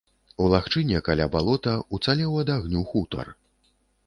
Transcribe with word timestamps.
У 0.43 0.45
лагчыне, 0.53 1.01
каля 1.07 1.27
балота, 1.35 1.75
уцалеў 1.99 2.41
ад 2.45 2.53
агню 2.57 2.81
хутар. 2.91 3.31